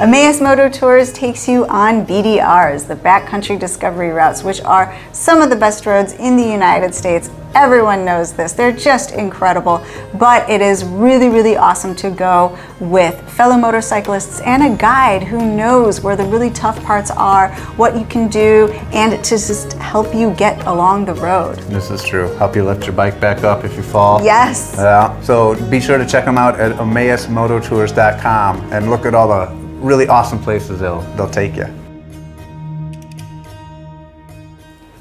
Emmaus 0.00 0.40
Moto 0.40 0.68
Tours 0.68 1.12
takes 1.12 1.46
you 1.46 1.66
on 1.66 2.04
BDRs, 2.04 2.88
the 2.88 2.96
backcountry 2.96 3.56
discovery 3.56 4.10
routes, 4.10 4.42
which 4.42 4.60
are 4.62 4.92
some 5.12 5.40
of 5.40 5.50
the 5.50 5.56
best 5.56 5.86
roads 5.86 6.14
in 6.14 6.36
the 6.36 6.42
United 6.42 6.92
States. 6.92 7.30
Everyone 7.54 8.04
knows 8.04 8.32
this. 8.32 8.52
They're 8.52 8.72
just 8.72 9.12
incredible. 9.12 9.86
But 10.18 10.50
it 10.50 10.60
is 10.60 10.82
really, 10.82 11.28
really 11.28 11.56
awesome 11.56 11.94
to 11.94 12.10
go 12.10 12.58
with 12.80 13.22
fellow 13.30 13.56
motorcyclists 13.56 14.40
and 14.40 14.64
a 14.64 14.76
guide 14.76 15.22
who 15.22 15.54
knows 15.54 16.00
where 16.00 16.16
the 16.16 16.24
really 16.24 16.50
tough 16.50 16.82
parts 16.82 17.12
are, 17.12 17.54
what 17.76 17.96
you 17.96 18.04
can 18.06 18.26
do, 18.28 18.70
and 18.92 19.22
to 19.24 19.30
just 19.30 19.74
help 19.74 20.12
you 20.12 20.34
get 20.34 20.66
along 20.66 21.04
the 21.04 21.14
road. 21.14 21.58
This 21.70 21.92
is 21.92 22.02
true. 22.02 22.34
Help 22.34 22.56
you 22.56 22.64
lift 22.64 22.84
your 22.84 22.96
bike 22.96 23.20
back 23.20 23.44
up 23.44 23.64
if 23.64 23.76
you 23.76 23.82
fall. 23.84 24.20
Yes. 24.24 24.74
Yeah. 24.76 25.20
So 25.20 25.54
be 25.70 25.78
sure 25.80 25.98
to 25.98 26.04
check 26.04 26.24
them 26.24 26.36
out 26.36 26.58
at 26.58 26.72
emmausmototours.com 26.78 28.72
and 28.72 28.90
look 28.90 29.06
at 29.06 29.14
all 29.14 29.28
the 29.28 29.63
really 29.84 30.08
awesome 30.08 30.38
places 30.38 30.80
they'll 30.80 31.02
they'll 31.16 31.30
take 31.30 31.54
you. 31.56 31.66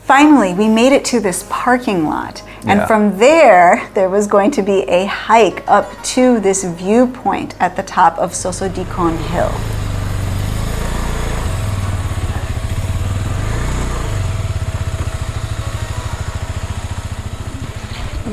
Finally, 0.03 0.53
we 0.53 0.67
made 0.67 0.91
it 0.91 1.05
to 1.05 1.19
this 1.19 1.45
parking 1.49 2.05
lot. 2.05 2.43
And 2.67 2.79
Yeah. 2.79 2.85
from 2.85 3.17
there, 3.17 3.89
there 3.93 4.09
was 4.09 4.27
going 4.27 4.51
to 4.51 4.61
be 4.61 4.83
a 4.83 5.05
hike 5.05 5.63
up 5.67 5.87
to 6.15 6.39
this 6.39 6.63
viewpoint 6.63 7.55
at 7.59 7.75
the 7.75 7.83
top 7.83 8.17
of 8.19 8.31
Sosodikon 8.31 9.17
Hill. 9.17 9.51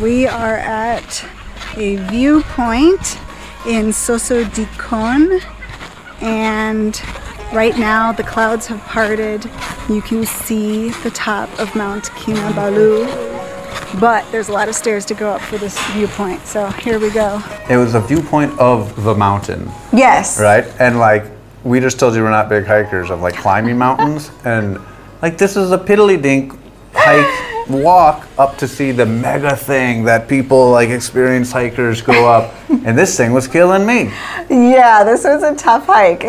We 0.02 0.26
are 0.26 0.56
at 0.56 1.24
a 1.76 1.96
viewpoint 1.96 3.18
in 3.66 3.88
Sosodikon, 3.88 5.42
and 6.20 7.00
right 7.52 7.76
now 7.78 8.12
the 8.12 8.22
clouds 8.22 8.66
have 8.66 8.80
parted. 8.82 9.44
You 9.88 10.02
can 10.02 10.24
see 10.26 10.90
the 11.02 11.10
top 11.10 11.48
of 11.58 11.74
Mount 11.74 12.04
Kinabalu, 12.10 14.00
but 14.00 14.30
there's 14.30 14.48
a 14.48 14.52
lot 14.52 14.68
of 14.68 14.74
stairs 14.74 15.04
to 15.06 15.14
go 15.14 15.30
up 15.30 15.40
for 15.40 15.58
this 15.58 15.78
viewpoint. 15.92 16.46
So 16.46 16.68
here 16.68 16.98
we 16.98 17.10
go. 17.10 17.42
It 17.68 17.76
was 17.76 17.94
a 17.94 18.00
viewpoint 18.00 18.58
of 18.58 19.02
the 19.04 19.14
mountain, 19.14 19.70
Yes. 19.92 20.40
right? 20.40 20.64
And 20.78 20.98
like 20.98 21.24
we 21.64 21.80
just 21.80 21.98
told 21.98 22.14
you 22.14 22.22
we're 22.22 22.30
not 22.30 22.48
big 22.48 22.64
hikers 22.66 23.10
of 23.10 23.20
like 23.20 23.34
climbing 23.36 23.76
mountains 23.76 24.30
and 24.44 24.78
like 25.20 25.36
this 25.36 25.56
is 25.56 25.72
a 25.72 25.78
piddly 25.78 26.20
dink 26.20 26.54
hike 26.94 27.49
walk 27.72 28.28
up 28.38 28.56
to 28.58 28.68
see 28.68 28.92
the 28.92 29.06
mega 29.06 29.56
thing 29.56 30.04
that 30.04 30.28
people 30.28 30.70
like 30.70 30.88
experienced 30.90 31.52
hikers 31.52 32.02
go 32.02 32.28
up 32.28 32.54
and 32.68 32.96
this 32.98 33.16
thing 33.16 33.32
was 33.32 33.48
killing 33.48 33.86
me. 33.86 34.04
Yeah, 34.48 35.04
this 35.04 35.24
was 35.24 35.42
a 35.42 35.54
tough 35.54 35.86
hike. 35.86 36.24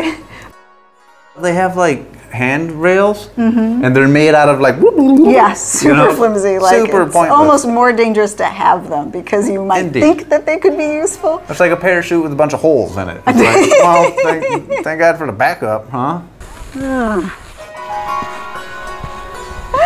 They 1.39 1.53
have 1.53 1.77
like 1.77 2.12
handrails 2.31 3.27
mm-hmm. 3.29 3.83
and 3.83 3.95
they're 3.95 4.07
made 4.07 4.33
out 4.33 4.50
of 4.50 4.60
like 4.60 4.75
Yes, 4.79 5.62
super 5.79 5.95
know, 5.95 6.15
flimsy. 6.15 6.60
Like 6.60 6.75
super 6.75 7.03
it's 7.03 7.13
pointless. 7.13 7.38
almost 7.38 7.67
more 7.67 7.93
dangerous 7.93 8.33
to 8.36 8.45
have 8.45 8.89
them 8.89 9.12
because 9.12 9.50
you 9.50 9.63
might 9.63 9.86
Indeed. 9.86 10.01
think 10.01 10.29
that 10.29 10.45
they 10.45 10.57
could 10.57 10.77
be 10.77 10.86
useful. 10.86 11.43
It's 11.50 11.60
like 11.60 11.71
a 11.71 11.77
parachute 11.77 12.24
with 12.24 12.31
a 12.31 12.36
bunch 12.36 12.53
of 12.53 12.62
holes 12.62 12.98
in 12.98 13.10
it. 13.10 13.21
It's 13.27 13.38
like, 13.38 13.69
well, 13.83 14.12
thank, 14.24 14.83
thank 14.83 15.00
God 15.00 15.17
for 15.17 15.27
the 15.27 15.33
backup, 15.33 15.89
huh? 15.89 16.21
Ah. 16.75 17.50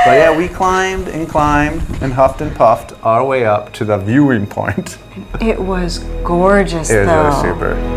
But 0.05 0.17
yeah, 0.19 0.37
we 0.37 0.47
climbed 0.47 1.07
and 1.07 1.27
climbed 1.27 1.81
and 2.01 2.13
huffed 2.13 2.39
and 2.41 2.55
puffed 2.55 2.93
our 3.03 3.25
way 3.25 3.43
up 3.45 3.73
to 3.73 3.85
the 3.85 3.97
viewing 3.97 4.45
point. 4.45 4.99
It 5.41 5.59
was 5.59 5.99
gorgeous 6.23 6.89
It 6.91 7.07
was 7.07 7.41
though. 7.41 7.53
super. 7.53 7.94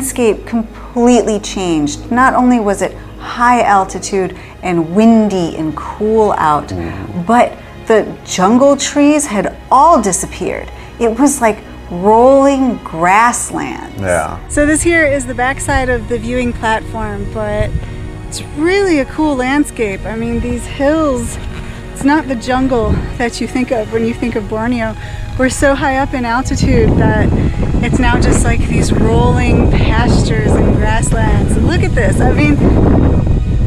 Landscape 0.00 0.46
completely 0.46 1.38
changed. 1.40 2.10
Not 2.10 2.32
only 2.32 2.58
was 2.58 2.80
it 2.80 2.94
high 3.18 3.60
altitude 3.60 4.34
and 4.62 4.96
windy 4.96 5.54
and 5.58 5.76
cool 5.76 6.32
out, 6.38 6.68
mm-hmm. 6.68 7.22
but 7.26 7.52
the 7.86 8.10
jungle 8.24 8.78
trees 8.78 9.26
had 9.26 9.54
all 9.70 10.00
disappeared. 10.00 10.72
It 10.98 11.18
was 11.18 11.42
like 11.42 11.58
rolling 11.90 12.78
grassland. 12.78 14.00
Yeah. 14.00 14.48
So 14.48 14.64
this 14.64 14.80
here 14.80 15.04
is 15.04 15.26
the 15.26 15.34
backside 15.34 15.90
of 15.90 16.08
the 16.08 16.18
viewing 16.18 16.54
platform, 16.54 17.30
but 17.34 17.68
it's 18.26 18.40
really 18.56 19.00
a 19.00 19.04
cool 19.04 19.36
landscape. 19.36 20.00
I 20.06 20.16
mean, 20.16 20.40
these 20.40 20.64
hills, 20.64 21.36
it's 21.92 22.04
not 22.04 22.26
the 22.26 22.36
jungle 22.36 22.92
that 23.18 23.38
you 23.38 23.46
think 23.46 23.70
of 23.70 23.92
when 23.92 24.06
you 24.06 24.14
think 24.14 24.34
of 24.34 24.48
Borneo. 24.48 24.96
We're 25.38 25.50
so 25.50 25.74
high 25.74 25.98
up 25.98 26.14
in 26.14 26.24
altitude 26.24 26.88
that 26.96 27.28
it's 27.82 27.98
now 27.98 28.20
just 28.20 28.44
like 28.44 28.60
these 28.68 28.92
rolling 28.92 29.70
pastures 29.70 30.52
and 30.52 30.74
grasslands. 30.76 31.56
Look 31.58 31.82
at 31.82 31.94
this. 31.94 32.20
I 32.20 32.32
mean, 32.32 32.56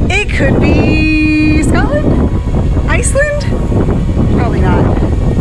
it 0.09 0.29
could 0.29 0.59
be 0.61 1.63
Scotland? 1.63 2.07
Iceland? 2.89 3.41
Probably 4.37 4.61
not. 4.61 4.83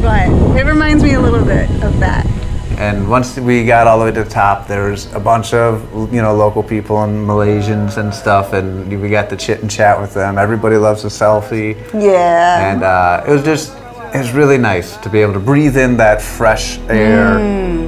But 0.01 0.29
it 0.59 0.65
reminds 0.67 1.03
me 1.03 1.15
a 1.15 1.21
little 1.21 1.45
bit 1.45 1.71
of 1.83 1.99
that. 2.01 2.27
And 2.79 3.09
once 3.09 3.39
we 3.39 3.65
got 3.65 3.87
all 3.87 3.99
the 3.99 4.07
way 4.07 4.11
to 4.13 4.25
the 4.25 4.31
top, 4.31 4.67
there 4.67 4.91
was 4.91 5.13
a 5.13 5.21
bunch 5.21 5.55
of 5.55 6.13
you 6.13 6.21
know 6.21 6.35
local 6.35 6.63
people 6.63 7.03
and 7.05 7.27
Malaysians 7.29 7.99
and 7.99 8.13
stuff, 8.13 8.55
and 8.55 9.01
we 9.01 9.09
got 9.09 9.29
to 9.31 9.37
chit 9.37 9.61
and 9.61 9.71
chat 9.71 10.01
with 10.01 10.15
them. 10.15 10.37
Everybody 10.39 10.77
loves 10.77 11.05
a 11.05 11.09
selfie, 11.09 11.77
Yeah. 11.93 12.73
and 12.73 12.83
uh, 12.83 13.23
it 13.27 13.31
was 13.31 13.45
just 13.45 13.77
it 14.15 14.19
was 14.19 14.33
really 14.33 14.59
nice 14.59 14.97
to 14.97 15.09
be 15.09 15.21
able 15.21 15.35
to 15.35 15.39
breathe 15.41 15.77
in 15.77 15.97
that 15.99 16.21
fresh 16.21 16.79
air. 16.89 17.35
Mount 17.39 17.82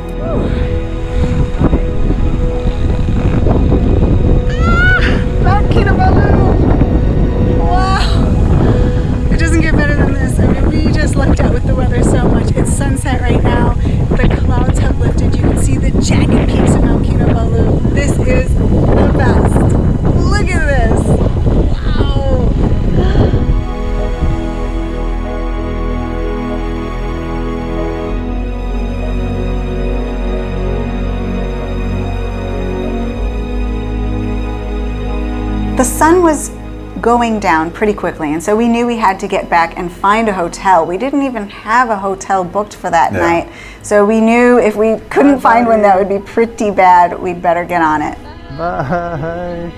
going 37.04 37.38
down 37.38 37.70
pretty 37.70 37.92
quickly, 37.92 38.32
and 38.32 38.42
so 38.42 38.56
we 38.56 38.66
knew 38.66 38.87
we 38.87 38.96
had 38.96 39.20
to 39.20 39.28
get 39.28 39.50
back 39.50 39.76
and 39.76 39.92
find 39.92 40.26
a 40.26 40.32
hotel. 40.32 40.87
We 40.87 40.96
didn't 40.96 41.20
even 41.23 41.50
have 41.50 41.90
a 41.90 41.96
hotel 41.99 42.42
booked 42.42 42.75
for 42.75 42.88
that 42.88 43.12
Yeah. 43.12 43.20
night, 43.20 43.49
so 43.82 44.06
we 44.06 44.23
knew 44.23 44.58
if 44.58 44.75
we 44.75 44.96
couldn't 45.11 45.40
find 45.40 45.66
one 45.66 45.82
that 45.82 45.99
would 45.99 46.08
be 46.08 46.18
pretty 46.18 46.70
bad, 46.70 47.20
we'd 47.20 47.42
better 47.42 47.62
get 47.62 47.82
on 47.82 48.00
it. 48.00 48.16
Bye. 48.56 49.70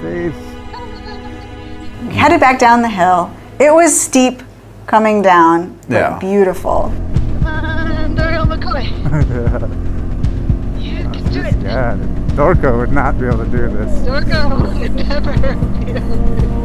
Peace. 0.00 0.32
We 2.08 2.14
headed 2.14 2.40
back 2.40 2.58
down 2.58 2.80
the 2.80 2.88
hill. 2.88 3.28
It 3.58 3.74
was 3.74 3.94
steep 4.00 4.42
coming 4.86 5.20
down, 5.20 5.76
but 5.86 5.96
Yeah. 5.98 6.18
beautiful. 6.18 6.92
Come 7.42 7.46
on, 7.66 8.16
Daryl 8.16 8.46
McCoy. 8.46 9.92
you 11.36 11.42
can 11.42 11.60
do 11.60 11.66
it. 11.66 11.70
God, 11.70 12.00
Dorco 12.30 12.78
would 12.78 12.92
not 12.92 13.18
be 13.18 13.26
able 13.26 13.38
to 13.38 13.50
do 13.50 13.68
this. 13.68 14.06
Dorco 14.06 14.80
would 14.80 14.94
never 14.94 15.32
be 15.32 15.38
able 15.48 15.74
to 15.74 15.84
do 15.84 15.96
it. 15.96 16.56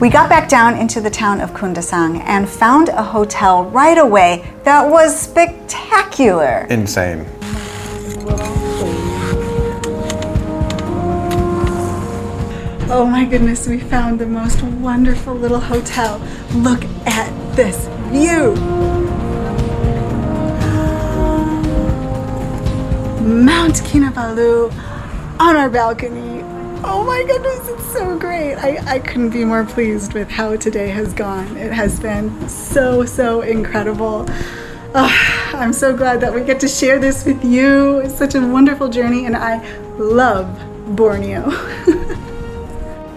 We 0.00 0.08
got 0.10 0.30
back 0.30 0.48
down 0.48 0.76
into 0.76 1.00
the 1.00 1.10
town 1.10 1.40
of 1.40 1.50
Kundasang 1.50 2.20
and 2.20 2.48
found 2.48 2.88
a 2.88 3.02
hotel 3.02 3.64
right 3.64 3.98
away 3.98 4.48
that 4.62 4.88
was 4.88 5.18
spectacular. 5.18 6.66
Insane. 6.70 7.26
Oh 12.90 13.04
my 13.04 13.26
goodness, 13.26 13.68
we 13.68 13.78
found 13.80 14.18
the 14.18 14.24
most 14.24 14.62
wonderful 14.62 15.34
little 15.34 15.60
hotel. 15.60 16.18
Look 16.54 16.84
at 17.06 17.30
this 17.54 17.86
view. 18.10 18.54
Mount 23.22 23.74
Kinabalu 23.84 24.72
on 25.38 25.54
our 25.54 25.68
balcony. 25.68 26.40
Oh 26.82 27.04
my 27.06 27.24
goodness, 27.24 27.68
it's 27.68 27.92
so 27.92 28.18
great. 28.18 28.54
I, 28.54 28.94
I 28.94 28.98
couldn't 29.00 29.30
be 29.30 29.44
more 29.44 29.66
pleased 29.66 30.14
with 30.14 30.30
how 30.30 30.56
today 30.56 30.88
has 30.88 31.12
gone. 31.12 31.58
It 31.58 31.70
has 31.72 32.00
been 32.00 32.48
so, 32.48 33.04
so 33.04 33.42
incredible. 33.42 34.24
Ah, 34.94 35.60
I'm 35.60 35.74
so 35.74 35.94
glad 35.94 36.22
that 36.22 36.32
we 36.32 36.42
get 36.42 36.58
to 36.60 36.68
share 36.68 36.98
this 36.98 37.26
with 37.26 37.44
you. 37.44 37.98
It's 37.98 38.16
such 38.16 38.34
a 38.34 38.40
wonderful 38.40 38.88
journey, 38.88 39.26
and 39.26 39.36
I 39.36 39.62
love 39.98 40.48
Borneo. 40.96 41.52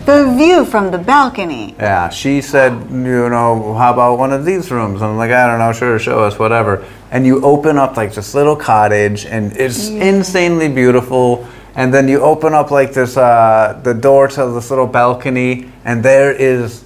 The 0.06 0.34
view 0.36 0.66
from 0.66 0.90
the 0.90 0.98
balcony. 0.98 1.76
Yeah, 1.78 2.10
she 2.10 2.42
said, 2.42 2.74
you 2.90 3.30
know, 3.30 3.76
how 3.76 3.94
about 3.94 4.18
one 4.18 4.34
of 4.34 4.46
these 4.46 4.72
rooms? 4.72 5.02
And 5.02 5.12
I'm 5.12 5.18
like, 5.18 5.32
I 5.32 5.46
don't 5.46 5.60
know, 5.60 5.72
sure, 5.74 6.00
show 6.00 6.24
us, 6.24 6.40
whatever. 6.40 6.84
And 7.12 7.26
you 7.26 7.44
open 7.44 7.78
up 7.78 7.98
like 7.98 8.14
this 8.14 8.34
little 8.34 8.56
cottage, 8.56 9.26
and 9.26 9.56
it's 9.58 9.90
insanely 9.90 10.70
beautiful. 10.70 11.48
And 11.76 11.94
then 11.94 12.08
you 12.08 12.20
open 12.22 12.54
up 12.54 12.72
like 12.72 12.94
this, 12.94 13.16
uh, 13.16 13.80
the 13.84 13.94
door 13.94 14.28
to 14.30 14.48
this 14.48 14.70
little 14.72 14.88
balcony, 14.88 15.72
and 15.86 16.04
there 16.04 16.32
is 16.32 16.84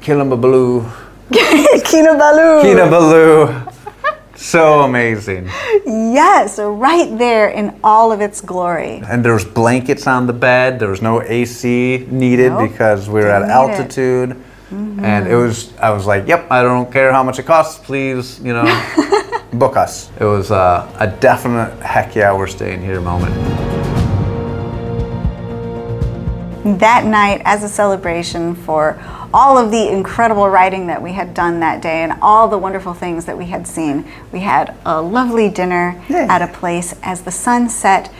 Kilimbalu. 0.00 0.90
Kinabalu. 1.30 2.62
Kinabalu. 2.62 3.65
So 4.36 4.80
amazing. 4.80 5.46
Yes, 5.86 6.58
right 6.58 7.16
there 7.18 7.48
in 7.48 7.78
all 7.82 8.12
of 8.12 8.20
its 8.20 8.40
glory. 8.40 9.02
And 9.08 9.24
there 9.24 9.32
was 9.32 9.44
blankets 9.44 10.06
on 10.06 10.26
the 10.26 10.32
bed. 10.32 10.78
There 10.78 10.90
was 10.90 11.02
no 11.02 11.22
AC 11.22 12.06
needed 12.10 12.52
Nope, 12.52 12.70
because 12.70 13.08
we 13.08 13.20
were 13.20 13.28
at 13.28 13.42
need 13.42 13.48
it. 13.48 13.50
Mm-hmm. 13.50 13.72
altitude. 13.80 14.42
And 14.70 15.28
it 15.28 15.36
was, 15.36 15.76
I 15.78 15.90
was 15.90 16.06
like, 16.06 16.26
yep, 16.26 16.50
I 16.50 16.62
don't 16.62 16.92
care 16.92 17.12
how 17.12 17.22
much 17.22 17.38
it 17.38 17.44
costs. 17.44 17.84
Please, 17.84 18.40
you 18.40 18.52
know, 18.52 18.64
book 19.52 19.76
us. 19.76 20.10
It 20.18 20.24
was 20.24 20.50
uh, 20.50 20.90
a 20.98 21.06
definite 21.06 21.80
heck 21.80 22.14
yeah, 22.14 22.34
we're 22.34 22.46
staying 22.46 22.82
here 22.82 23.00
moment. 23.00 23.34
That 26.80 27.04
night, 27.04 27.42
as 27.44 27.62
a 27.62 27.68
celebration 27.68 28.56
for 28.56 29.00
all 29.36 29.58
of 29.58 29.70
the 29.70 29.92
incredible 29.92 30.48
writing 30.48 30.86
that 30.86 31.02
we 31.02 31.12
had 31.12 31.34
done 31.34 31.60
that 31.60 31.82
day 31.82 32.02
and 32.02 32.14
all 32.22 32.48
the 32.48 32.56
wonderful 32.56 32.94
things 32.94 33.26
that 33.26 33.36
we 33.36 33.44
had 33.44 33.66
seen, 33.66 34.02
we 34.32 34.40
had 34.40 34.74
a 34.86 35.02
lovely 35.02 35.50
dinner 35.50 36.02
at 36.08 36.40
a 36.40 36.50
place 36.50 36.98
as 37.02 37.20
the 37.20 37.30
sun 37.30 37.68
set 37.68 38.10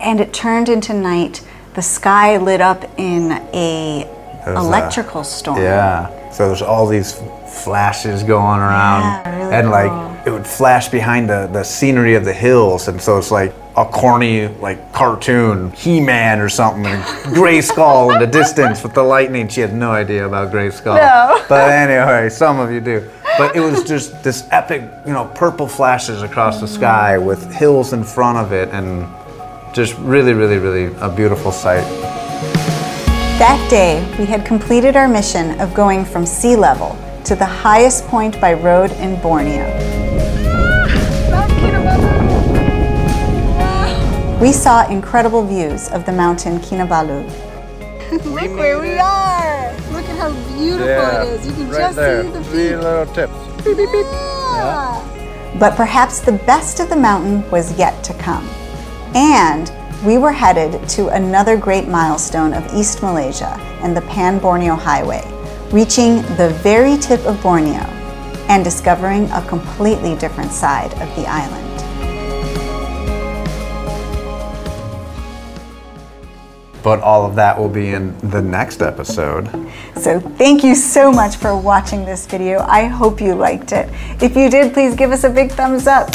and 0.00 0.20
it 0.20 0.34
turned 0.34 0.68
into 0.68 0.92
night. 0.92 1.46
The 1.74 1.82
sky 1.82 2.38
lit 2.38 2.60
up 2.60 2.82
in 2.98 3.30
a 3.54 4.04
uh, 4.44 4.50
electrical 4.50 5.22
storm. 5.22 5.62
Yeah. 5.62 6.30
So 6.32 6.48
there's 6.48 6.60
all 6.60 6.88
these 6.88 7.22
flashes 7.62 8.24
going 8.24 8.58
around. 8.58 9.02
Yeah, 9.02 9.38
really 9.38 9.54
and 9.54 9.64
cool. 9.66 9.72
like 9.72 10.26
it 10.26 10.30
would 10.32 10.46
flash 10.46 10.88
behind 10.88 11.30
the, 11.30 11.46
the 11.52 11.62
scenery 11.62 12.16
of 12.16 12.24
the 12.24 12.34
hills. 12.34 12.88
And 12.88 13.00
so 13.00 13.16
it's 13.16 13.30
like 13.30 13.54
a 13.76 13.84
corny 13.84 14.46
like 14.46 14.92
cartoon, 14.92 15.72
He-Man 15.72 16.40
or 16.40 16.48
something, 16.48 16.86
and 16.86 17.02
Grayskull 17.34 18.14
in 18.14 18.20
the 18.20 18.26
distance 18.26 18.82
with 18.82 18.94
the 18.94 19.02
lightning. 19.02 19.48
She 19.48 19.60
had 19.60 19.74
no 19.74 19.90
idea 19.90 20.26
about 20.26 20.52
Grayskull. 20.52 20.96
No. 20.96 21.44
But 21.48 21.70
anyway, 21.70 22.28
some 22.30 22.60
of 22.60 22.70
you 22.70 22.80
do. 22.80 23.10
But 23.36 23.56
it 23.56 23.60
was 23.60 23.82
just 23.82 24.22
this 24.22 24.46
epic, 24.52 24.82
you 25.04 25.12
know, 25.12 25.24
purple 25.34 25.66
flashes 25.66 26.22
across 26.22 26.60
the 26.60 26.68
sky 26.68 27.16
mm-hmm. 27.16 27.26
with 27.26 27.52
hills 27.52 27.92
in 27.92 28.04
front 28.04 28.38
of 28.38 28.52
it 28.52 28.68
and 28.68 29.08
just 29.74 29.98
really, 29.98 30.34
really, 30.34 30.58
really 30.58 30.94
a 31.00 31.08
beautiful 31.08 31.50
sight. 31.50 31.84
That 33.38 33.66
day, 33.68 34.06
we 34.16 34.26
had 34.26 34.46
completed 34.46 34.94
our 34.94 35.08
mission 35.08 35.60
of 35.60 35.74
going 35.74 36.04
from 36.04 36.24
sea 36.24 36.54
level 36.54 36.96
to 37.24 37.34
the 37.34 37.44
highest 37.44 38.06
point 38.06 38.40
by 38.40 38.52
road 38.52 38.92
in 38.92 39.20
Borneo. 39.20 39.66
We 44.44 44.52
saw 44.52 44.86
incredible 44.90 45.42
views 45.42 45.88
of 45.88 46.04
the 46.04 46.12
mountain 46.12 46.58
Kinabalu. 46.58 47.24
Look 48.26 48.58
where 48.58 48.78
we 48.78 48.98
are! 48.98 49.72
Look 49.90 50.04
at 50.04 50.18
how 50.18 50.32
beautiful 50.54 50.86
it 50.86 51.28
is. 51.28 51.46
You 51.46 51.52
can 51.54 51.70
just 51.72 51.96
see 51.96 52.28
the 52.28 52.42
peak. 52.52 52.76
little 52.76 53.06
tips. 53.14 53.32
Beep, 53.64 53.78
beep, 53.78 53.90
beep. 53.90 54.04
Yeah. 54.04 55.56
But 55.58 55.76
perhaps 55.76 56.20
the 56.20 56.32
best 56.32 56.78
of 56.78 56.90
the 56.90 56.96
mountain 56.96 57.50
was 57.50 57.78
yet 57.78 58.04
to 58.04 58.12
come. 58.18 58.46
And 59.14 59.72
we 60.04 60.18
were 60.18 60.32
headed 60.32 60.86
to 60.90 61.08
another 61.08 61.56
great 61.56 61.88
milestone 61.88 62.52
of 62.52 62.70
East 62.74 63.02
Malaysia 63.02 63.56
and 63.80 63.96
the 63.96 64.02
Pan 64.02 64.38
Borneo 64.38 64.74
Highway, 64.74 65.24
reaching 65.72 66.16
the 66.36 66.54
very 66.62 66.98
tip 66.98 67.24
of 67.24 67.42
Borneo, 67.42 67.80
and 68.50 68.62
discovering 68.62 69.24
a 69.30 69.40
completely 69.48 70.16
different 70.16 70.52
side 70.52 70.92
of 71.00 71.16
the 71.16 71.24
island. 71.26 71.83
But 76.84 77.00
all 77.00 77.24
of 77.24 77.34
that 77.34 77.58
will 77.58 77.70
be 77.70 77.88
in 77.88 78.16
the 78.30 78.42
next 78.42 78.82
episode. 78.82 79.48
So 79.96 80.20
thank 80.20 80.62
you 80.62 80.74
so 80.74 81.10
much 81.10 81.36
for 81.36 81.58
watching 81.58 82.04
this 82.04 82.26
video. 82.26 82.60
I 82.60 82.84
hope 82.84 83.20
you 83.22 83.34
liked 83.34 83.72
it. 83.72 83.88
If 84.22 84.36
you 84.36 84.50
did, 84.50 84.74
please 84.74 84.94
give 84.94 85.10
us 85.10 85.24
a 85.24 85.30
big 85.30 85.50
thumbs 85.50 85.86
up 85.86 86.10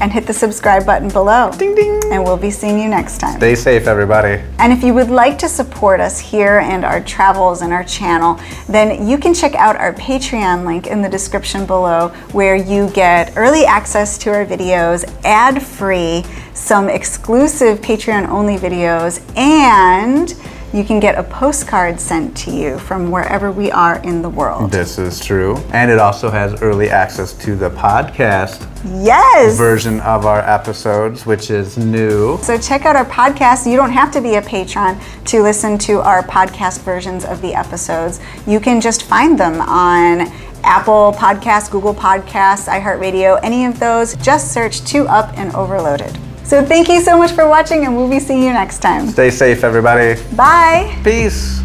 and 0.00 0.12
hit 0.12 0.26
the 0.26 0.32
subscribe 0.32 0.84
button 0.84 1.08
below. 1.08 1.50
Ding 1.52 1.74
ding. 1.74 2.00
And 2.10 2.24
we'll 2.24 2.36
be 2.36 2.50
seeing 2.50 2.78
you 2.78 2.88
next 2.88 3.18
time. 3.18 3.36
Stay 3.38 3.54
safe, 3.54 3.86
everybody. 3.86 4.42
And 4.58 4.72
if 4.72 4.82
you 4.82 4.94
would 4.94 5.10
like 5.10 5.38
to 5.38 5.48
support 5.48 6.00
us 6.00 6.18
here 6.18 6.58
and 6.58 6.84
our 6.84 7.00
travels 7.00 7.62
and 7.62 7.72
our 7.72 7.84
channel, 7.84 8.40
then 8.68 9.06
you 9.06 9.18
can 9.18 9.34
check 9.34 9.54
out 9.54 9.76
our 9.76 9.92
Patreon 9.92 10.64
link 10.64 10.86
in 10.86 11.02
the 11.02 11.08
description 11.08 11.66
below 11.66 12.08
where 12.32 12.56
you 12.56 12.90
get 12.90 13.36
early 13.36 13.64
access 13.64 14.18
to 14.18 14.30
our 14.30 14.44
videos, 14.44 15.04
ad 15.24 15.62
free, 15.62 16.24
some 16.54 16.88
exclusive 16.88 17.80
Patreon 17.80 18.28
only 18.28 18.56
videos, 18.56 19.20
and 19.36 20.34
you 20.72 20.82
can 20.82 20.98
get 20.98 21.16
a 21.16 21.22
postcard 21.22 22.00
sent 22.00 22.36
to 22.36 22.50
you 22.50 22.78
from 22.80 23.10
wherever 23.12 23.52
we 23.52 23.70
are 23.70 23.98
in 24.02 24.22
the 24.22 24.28
world. 24.28 24.72
This 24.72 24.98
is 24.98 25.20
true. 25.24 25.56
And 25.72 25.88
it 25.88 26.00
also 26.00 26.30
has 26.30 26.60
early 26.62 26.90
access 26.90 27.32
to 27.44 27.54
the 27.54 27.70
podcast 27.70 28.66
Yes! 29.04 29.56
version 29.56 30.00
of 30.00 30.26
our 30.26 30.40
episodes, 30.40 31.24
which 31.26 31.50
is 31.50 31.78
new. 31.78 32.38
So 32.38 32.58
check 32.58 32.86
out 32.86 32.96
our 32.96 33.04
podcast. 33.04 33.70
You 33.70 33.76
don't 33.76 33.92
have 33.92 34.10
to 34.12 34.20
be 34.20 34.34
a 34.34 34.42
patron 34.42 34.98
to 35.26 35.42
listen 35.42 35.78
to 35.78 36.00
our 36.00 36.24
podcast 36.24 36.80
versions 36.80 37.24
of 37.24 37.40
the 37.40 37.54
episodes. 37.54 38.18
You 38.46 38.58
can 38.58 38.80
just 38.80 39.04
find 39.04 39.38
them 39.38 39.60
on 39.60 40.22
Apple 40.64 41.12
Podcasts, 41.16 41.70
Google 41.70 41.94
Podcasts, 41.94 42.66
iHeartRadio, 42.68 43.38
any 43.44 43.64
of 43.64 43.78
those. 43.78 44.16
Just 44.16 44.52
search 44.52 44.84
Two 44.84 45.06
Up 45.06 45.36
and 45.38 45.54
Overloaded. 45.54 46.18
So 46.44 46.62
thank 46.64 46.88
you 46.88 47.00
so 47.00 47.16
much 47.16 47.32
for 47.32 47.48
watching, 47.48 47.84
and 47.86 47.96
we'll 47.96 48.08
be 48.08 48.20
seeing 48.20 48.42
you 48.42 48.52
next 48.52 48.80
time. 48.80 49.08
Stay 49.08 49.30
safe, 49.30 49.64
everybody. 49.64 50.20
Bye. 50.36 50.94
Peace. 51.02 51.63